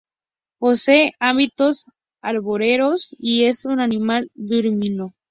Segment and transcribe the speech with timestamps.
[0.57, 1.85] Posee hábitos
[2.23, 5.13] arbóreos y es un animal diurno.